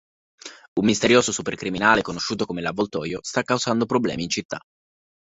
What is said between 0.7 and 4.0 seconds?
Un misterioso supercriminale conosciuto come l'Avvoltoio sta causando